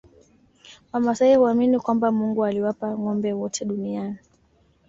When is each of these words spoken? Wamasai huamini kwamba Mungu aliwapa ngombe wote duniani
Wamasai 0.93 1.35
huamini 1.35 1.79
kwamba 1.79 2.11
Mungu 2.11 2.45
aliwapa 2.45 2.97
ngombe 2.97 3.33
wote 3.33 3.65
duniani 3.65 4.17